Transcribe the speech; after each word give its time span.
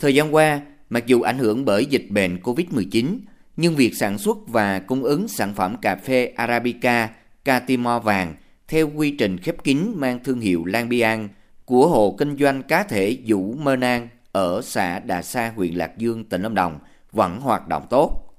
Thời 0.00 0.14
gian 0.14 0.34
qua, 0.34 0.60
mặc 0.90 1.06
dù 1.06 1.22
ảnh 1.22 1.38
hưởng 1.38 1.64
bởi 1.64 1.86
dịch 1.86 2.06
bệnh 2.10 2.38
COVID-19, 2.42 3.18
nhưng 3.56 3.76
việc 3.76 3.94
sản 3.94 4.18
xuất 4.18 4.38
và 4.48 4.78
cung 4.78 5.02
ứng 5.02 5.28
sản 5.28 5.54
phẩm 5.54 5.76
cà 5.82 5.96
phê 5.96 6.32
Arabica, 6.36 7.10
Catimor 7.44 8.02
vàng 8.02 8.34
theo 8.68 8.90
quy 8.96 9.10
trình 9.10 9.38
khép 9.38 9.64
kín 9.64 9.92
mang 9.96 10.24
thương 10.24 10.40
hiệu 10.40 10.64
Lan 10.64 10.88
Biang 10.88 11.28
của 11.64 11.88
hộ 11.88 12.14
kinh 12.18 12.36
doanh 12.36 12.62
cá 12.62 12.82
thể 12.82 13.16
Vũ 13.26 13.54
Mơ 13.54 13.76
Nang 13.76 14.08
ở 14.32 14.60
xã 14.64 14.98
Đà 14.98 15.22
Sa, 15.22 15.52
huyện 15.56 15.74
Lạc 15.74 15.98
Dương, 15.98 16.24
tỉnh 16.24 16.42
Lâm 16.42 16.54
Đồng 16.54 16.78
vẫn 17.12 17.40
hoạt 17.40 17.68
động 17.68 17.86
tốt. 17.90 18.34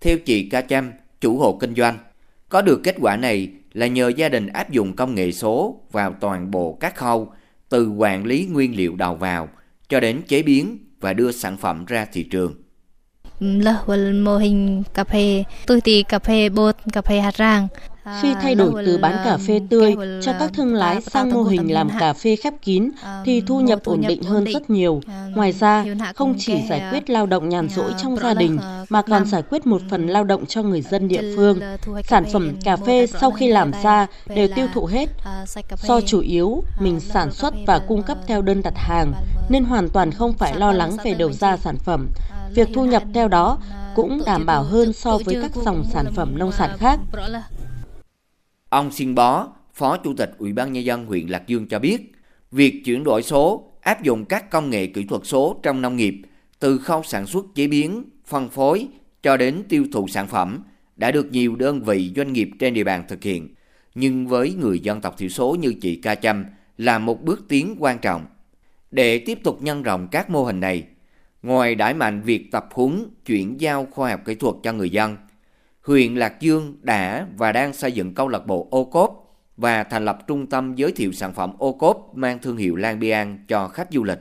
Theo 0.00 0.18
chị 0.18 0.48
Ca 0.48 0.60
Chăm, 0.60 0.92
chủ 1.20 1.38
hộ 1.38 1.58
kinh 1.60 1.74
doanh, 1.74 1.98
có 2.48 2.62
được 2.62 2.80
kết 2.84 2.96
quả 3.00 3.16
này 3.16 3.50
là 3.72 3.86
nhờ 3.86 4.08
gia 4.08 4.28
đình 4.28 4.46
áp 4.46 4.70
dụng 4.70 4.96
công 4.96 5.14
nghệ 5.14 5.32
số 5.32 5.80
vào 5.90 6.14
toàn 6.20 6.50
bộ 6.50 6.78
các 6.80 6.96
khâu, 6.96 7.32
từ 7.68 7.90
quản 7.90 8.26
lý 8.26 8.46
nguyên 8.52 8.76
liệu 8.76 8.96
đầu 8.96 9.14
vào 9.14 9.48
cho 9.88 10.00
đến 10.00 10.22
chế 10.28 10.42
biến 10.42 10.78
và 11.02 11.12
đưa 11.12 11.32
sản 11.32 11.56
phẩm 11.56 11.84
ra 11.84 12.06
thị 12.12 12.22
trường. 12.22 12.54
Ừ, 13.40 13.46
là 13.58 13.82
mô 14.12 14.36
hình 14.36 14.82
cà 14.94 15.04
phê, 15.04 15.44
tôi 15.66 15.80
thì 15.80 16.02
cà 16.02 16.18
phê 16.18 16.48
bột, 16.48 16.76
cà 16.92 17.02
phê 17.02 17.20
hạt 17.20 17.36
rang 17.36 17.68
khi 18.20 18.34
thay 18.34 18.54
đổi 18.54 18.84
từ 18.86 18.98
bán 18.98 19.16
cà 19.24 19.36
phê 19.36 19.60
tươi 19.70 19.94
cho 20.22 20.32
các 20.38 20.50
thương 20.54 20.74
lái 20.74 21.00
sang 21.00 21.30
mô 21.30 21.42
hình 21.42 21.72
làm 21.72 21.90
cà 22.00 22.12
phê 22.12 22.36
khép 22.36 22.54
kín 22.62 22.90
thì 23.24 23.40
thu 23.40 23.60
nhập 23.60 23.80
ổn 23.84 24.02
định 24.08 24.22
hơn 24.22 24.44
rất 24.44 24.70
nhiều. 24.70 25.00
Ngoài 25.34 25.52
ra, 25.52 25.84
không 26.14 26.34
chỉ 26.38 26.54
giải 26.68 26.82
quyết 26.90 27.10
lao 27.10 27.26
động 27.26 27.48
nhàn 27.48 27.68
rỗi 27.68 27.92
trong 28.02 28.16
gia 28.16 28.34
đình 28.34 28.58
mà 28.88 29.02
còn 29.02 29.26
giải 29.26 29.42
quyết 29.42 29.66
một 29.66 29.82
phần 29.90 30.06
lao 30.06 30.24
động 30.24 30.46
cho 30.46 30.62
người 30.62 30.82
dân 30.82 31.08
địa 31.08 31.22
phương. 31.36 31.60
Sản 32.08 32.24
phẩm 32.32 32.56
cà 32.64 32.76
phê 32.76 33.06
sau 33.06 33.30
khi 33.30 33.48
làm 33.48 33.72
ra 33.82 34.06
đều 34.26 34.48
tiêu 34.56 34.66
thụ 34.74 34.86
hết. 34.86 35.08
Do 35.82 36.00
chủ 36.00 36.20
yếu 36.20 36.62
mình 36.80 37.00
sản 37.00 37.32
xuất 37.32 37.54
và 37.66 37.78
cung 37.78 38.02
cấp 38.02 38.18
theo 38.26 38.42
đơn 38.42 38.62
đặt 38.62 38.74
hàng 38.76 39.12
nên 39.48 39.64
hoàn 39.64 39.88
toàn 39.88 40.10
không 40.10 40.32
phải 40.32 40.56
lo 40.56 40.72
lắng 40.72 40.96
về 41.04 41.14
đầu 41.14 41.32
ra 41.32 41.56
sản 41.56 41.76
phẩm. 41.78 42.08
Việc 42.54 42.68
thu 42.74 42.84
nhập 42.84 43.02
theo 43.14 43.28
đó 43.28 43.58
cũng 43.94 44.22
đảm 44.26 44.46
bảo 44.46 44.62
hơn 44.62 44.92
so 44.92 45.18
với 45.24 45.38
các 45.42 45.50
dòng 45.64 45.84
sản 45.92 46.06
phẩm 46.14 46.38
nông 46.38 46.52
sản 46.52 46.70
khác. 46.78 47.00
Ông 48.72 48.90
Xin 48.90 49.14
Bó, 49.14 49.48
Phó 49.74 49.96
Chủ 49.96 50.14
tịch 50.14 50.34
Ủy 50.38 50.52
ban 50.52 50.72
Nhân 50.72 50.84
dân 50.84 51.06
huyện 51.06 51.26
Lạc 51.26 51.46
Dương 51.46 51.68
cho 51.68 51.78
biết, 51.78 52.12
việc 52.52 52.82
chuyển 52.84 53.04
đổi 53.04 53.22
số, 53.22 53.72
áp 53.80 54.02
dụng 54.02 54.24
các 54.24 54.50
công 54.50 54.70
nghệ 54.70 54.86
kỹ 54.86 55.04
thuật 55.04 55.22
số 55.24 55.60
trong 55.62 55.82
nông 55.82 55.96
nghiệp, 55.96 56.22
từ 56.58 56.78
khâu 56.78 57.02
sản 57.02 57.26
xuất 57.26 57.44
chế 57.54 57.66
biến, 57.66 58.04
phân 58.26 58.48
phối 58.48 58.88
cho 59.22 59.36
đến 59.36 59.62
tiêu 59.68 59.86
thụ 59.92 60.08
sản 60.08 60.26
phẩm, 60.26 60.62
đã 60.96 61.10
được 61.10 61.32
nhiều 61.32 61.56
đơn 61.56 61.82
vị 61.82 62.12
doanh 62.16 62.32
nghiệp 62.32 62.50
trên 62.58 62.74
địa 62.74 62.84
bàn 62.84 63.04
thực 63.08 63.22
hiện. 63.22 63.54
Nhưng 63.94 64.26
với 64.26 64.54
người 64.60 64.80
dân 64.80 65.00
tộc 65.00 65.18
thiểu 65.18 65.28
số 65.28 65.56
như 65.60 65.74
chị 65.80 65.96
Ca 65.96 66.14
Châm 66.14 66.44
là 66.78 66.98
một 66.98 67.22
bước 67.22 67.44
tiến 67.48 67.76
quan 67.78 67.98
trọng. 67.98 68.26
Để 68.90 69.18
tiếp 69.18 69.38
tục 69.44 69.62
nhân 69.62 69.82
rộng 69.82 70.08
các 70.10 70.30
mô 70.30 70.44
hình 70.44 70.60
này, 70.60 70.84
ngoài 71.42 71.74
đẩy 71.74 71.94
mạnh 71.94 72.22
việc 72.22 72.50
tập 72.52 72.68
huấn, 72.72 73.04
chuyển 73.26 73.60
giao 73.60 73.86
khoa 73.90 74.10
học 74.10 74.20
kỹ 74.24 74.34
thuật 74.34 74.54
cho 74.62 74.72
người 74.72 74.90
dân– 74.90 75.16
huyện 75.82 76.14
Lạc 76.14 76.40
Dương 76.40 76.76
đã 76.80 77.26
và 77.36 77.52
đang 77.52 77.72
xây 77.72 77.92
dựng 77.92 78.14
câu 78.14 78.28
lạc 78.28 78.46
bộ 78.46 78.68
ô 78.70 78.84
cốp 78.84 79.36
và 79.56 79.84
thành 79.84 80.04
lập 80.04 80.18
trung 80.26 80.46
tâm 80.46 80.74
giới 80.74 80.92
thiệu 80.92 81.12
sản 81.12 81.32
phẩm 81.34 81.52
ô 81.58 81.72
cốp 81.72 82.10
mang 82.14 82.38
thương 82.38 82.56
hiệu 82.56 82.76
Lan 82.76 83.00
Bian 83.00 83.44
cho 83.48 83.68
khách 83.68 83.88
du 83.90 84.04
lịch. 84.04 84.18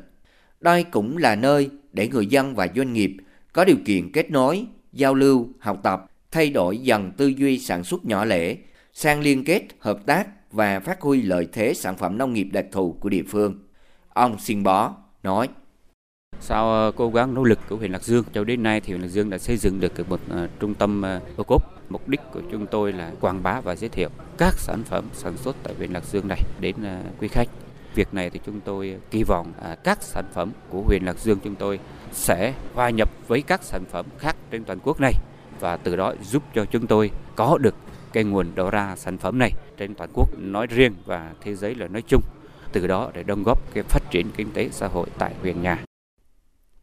Đây 0.60 0.84
cũng 0.84 1.18
là 1.18 1.36
nơi 1.36 1.70
để 1.94 2.08
người 2.08 2.26
dân 2.26 2.56
và 2.56 2.68
doanh 2.76 2.94
nghiệp 2.94 3.18
có 3.54 3.66
điều 3.66 3.78
kiện 3.86 4.12
kết 4.12 4.32
nối, 4.32 4.66
giao 4.94 5.14
lưu, 5.14 5.48
học 5.60 5.80
tập, 5.84 6.06
thay 6.32 6.50
đổi 6.50 6.78
dần 6.78 7.12
tư 7.18 7.28
duy 7.28 7.60
sản 7.60 7.84
xuất 7.84 8.06
nhỏ 8.06 8.26
lẻ, 8.26 8.56
sang 8.94 9.22
liên 9.22 9.44
kết, 9.44 9.64
hợp 9.80 10.06
tác 10.06 10.52
và 10.52 10.80
phát 10.80 11.02
huy 11.02 11.22
lợi 11.22 11.48
thế 11.54 11.74
sản 11.74 11.98
phẩm 11.98 12.18
nông 12.18 12.34
nghiệp 12.34 12.48
đặc 12.52 12.66
thù 12.72 12.98
của 13.00 13.10
địa 13.10 13.24
phương. 13.28 13.60
Ông 14.10 14.40
Xin 14.40 14.64
Bó 14.64 14.96
nói. 15.24 15.50
Sau 16.42 16.72
ờ, 16.72 16.92
cố 16.96 17.10
gắng 17.10 17.34
nỗ 17.34 17.44
lực 17.44 17.60
của 17.70 17.76
huyện 17.76 17.92
Lạc 17.92 18.04
Dương, 18.04 18.24
cho 18.34 18.44
đến 18.44 18.64
nay 18.64 18.82
thì 18.82 18.94
huyện 18.94 19.02
Lạc 19.02 19.08
Dương 19.08 19.30
đã 19.30 19.38
xây 19.38 19.58
dựng 19.58 19.80
được 19.80 20.10
một 20.10 20.20
ờ, 20.30 20.48
trung 20.60 20.74
tâm 20.74 21.02
ờ, 21.02 21.20
ô 21.38 21.44
cốp. 21.44 21.62
Mục 21.90 22.10
đích 22.10 22.22
của 22.34 22.42
chúng 22.52 22.68
tôi 22.68 22.94
là 22.94 23.12
quảng 23.22 23.44
bá 23.44 23.62
và 23.62 23.76
giới 23.76 23.90
thiệu 23.90 24.10
các 24.38 24.54
sản 24.58 24.84
phẩm 24.84 25.06
sản 25.14 25.38
xuất 25.38 25.56
tại 25.64 25.74
huyện 25.78 25.92
Lạc 25.92 26.06
Dương 26.06 26.28
này 26.28 26.42
đến 26.60 26.76
quý 27.20 27.28
khách. 27.28 27.48
Việc 27.96 28.14
này 28.14 28.30
thì 28.30 28.40
chúng 28.46 28.60
tôi 28.62 28.98
kỳ 29.12 29.24
vọng 29.24 29.54
các 29.84 30.04
sản 30.04 30.26
phẩm 30.34 30.52
của 30.70 30.82
huyện 30.82 31.04
Lạc 31.04 31.20
Dương 31.20 31.40
chúng 31.44 31.56
tôi 31.56 31.80
sẽ 32.12 32.54
hòa 32.74 32.90
nhập 32.90 33.10
với 33.28 33.42
các 33.42 33.64
sản 33.64 33.84
phẩm 33.92 34.06
khác 34.18 34.36
trên 34.52 34.64
toàn 34.64 34.80
quốc 34.84 35.02
này 35.02 35.14
và 35.60 35.78
từ 35.78 35.96
đó 35.96 36.14
giúp 36.22 36.44
cho 36.56 36.66
chúng 36.66 36.88
tôi 36.88 37.12
có 37.36 37.58
được 37.58 37.76
cái 38.14 38.24
nguồn 38.24 38.48
đầu 38.56 38.70
ra 38.70 38.96
sản 38.96 39.18
phẩm 39.18 39.40
này 39.40 39.52
trên 39.78 39.96
toàn 39.96 40.10
quốc 40.14 40.30
nói 40.38 40.68
riêng 40.68 40.94
và 41.06 41.34
thế 41.42 41.56
giới 41.56 41.76
là 41.76 41.88
nói 41.88 42.04
chung 42.08 42.22
từ 42.72 42.88
đó 42.88 43.12
để 43.14 43.24
đóng 43.24 43.44
góp 43.44 43.74
cái 43.74 43.84
phát 43.84 44.12
triển 44.12 44.28
kinh 44.38 44.52
tế 44.52 44.70
xã 44.72 44.88
hội 44.88 45.08
tại 45.18 45.34
huyện 45.42 45.62
nhà. 45.62 45.84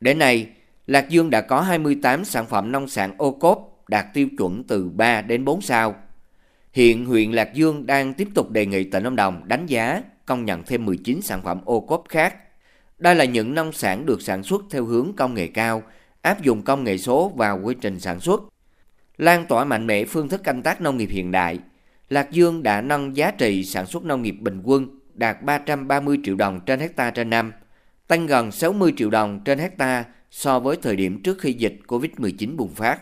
Đến 0.00 0.18
nay, 0.18 0.48
Lạc 0.86 1.08
Dương 1.08 1.30
đã 1.30 1.40
có 1.40 1.60
28 1.60 2.24
sản 2.24 2.46
phẩm 2.46 2.72
nông 2.72 2.88
sản 2.88 3.14
ô 3.18 3.30
cốp 3.30 3.84
đạt 3.88 4.06
tiêu 4.14 4.28
chuẩn 4.38 4.64
từ 4.64 4.90
3 4.90 5.20
đến 5.22 5.44
4 5.44 5.60
sao. 5.60 5.94
Hiện 6.72 7.06
huyện 7.06 7.32
Lạc 7.32 7.54
Dương 7.54 7.86
đang 7.86 8.14
tiếp 8.14 8.28
tục 8.34 8.50
đề 8.50 8.66
nghị 8.66 8.84
tỉnh 8.84 9.04
Lâm 9.04 9.16
Đồng 9.16 9.48
đánh 9.48 9.66
giá 9.66 10.02
công 10.26 10.44
nhận 10.44 10.62
thêm 10.62 10.84
19 10.84 11.22
sản 11.22 11.42
phẩm 11.42 11.60
ô 11.64 11.80
cốp 11.80 12.04
khác. 12.08 12.36
Đây 12.98 13.14
là 13.14 13.24
những 13.24 13.54
nông 13.54 13.72
sản 13.72 14.06
được 14.06 14.22
sản 14.22 14.42
xuất 14.42 14.62
theo 14.70 14.84
hướng 14.84 15.12
công 15.16 15.34
nghệ 15.34 15.46
cao, 15.46 15.82
áp 16.22 16.42
dụng 16.42 16.62
công 16.62 16.84
nghệ 16.84 16.98
số 16.98 17.32
vào 17.36 17.60
quy 17.62 17.74
trình 17.80 18.00
sản 18.00 18.20
xuất. 18.20 18.42
Lan 19.16 19.46
tỏa 19.46 19.64
mạnh 19.64 19.86
mẽ 19.86 20.04
phương 20.04 20.28
thức 20.28 20.44
canh 20.44 20.62
tác 20.62 20.80
nông 20.80 20.96
nghiệp 20.96 21.08
hiện 21.10 21.30
đại, 21.30 21.58
Lạc 22.08 22.30
Dương 22.30 22.62
đã 22.62 22.80
nâng 22.80 23.16
giá 23.16 23.30
trị 23.30 23.64
sản 23.64 23.86
xuất 23.86 24.04
nông 24.04 24.22
nghiệp 24.22 24.36
bình 24.40 24.62
quân 24.64 24.86
đạt 25.14 25.42
330 25.42 26.18
triệu 26.24 26.34
đồng 26.34 26.60
trên 26.66 26.80
hecta 26.80 27.10
trên 27.10 27.30
năm– 27.30 27.52
tăng 28.08 28.26
gần 28.26 28.52
60 28.52 28.92
triệu 28.96 29.10
đồng 29.10 29.40
trên 29.44 29.58
hecta 29.58 30.04
so 30.30 30.60
với 30.60 30.76
thời 30.82 30.96
điểm 30.96 31.22
trước 31.22 31.38
khi 31.40 31.52
dịch 31.52 31.78
COVID-19 31.86 32.56
bùng 32.56 32.74
phát. 32.74 33.00